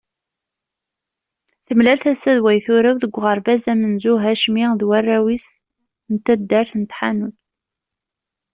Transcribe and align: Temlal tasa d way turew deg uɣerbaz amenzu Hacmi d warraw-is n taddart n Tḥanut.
Temlal 1.65 1.99
tasa 2.03 2.31
d 2.37 2.37
way 2.45 2.59
turew 2.65 2.97
deg 3.03 3.13
uɣerbaz 3.19 3.63
amenzu 3.71 4.13
Hacmi 4.23 4.63
d 4.79 4.81
warraw-is 4.89 5.45
n 6.11 6.15
taddart 6.25 6.71
n 6.77 6.83
Tḥanut. 6.85 7.37